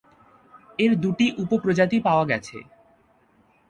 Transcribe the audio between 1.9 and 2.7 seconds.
পাওয়া গেছে।